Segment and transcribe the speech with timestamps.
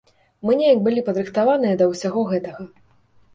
[0.49, 2.61] Мы неяк былі падрыхтаваныя да ўсяго гэтага.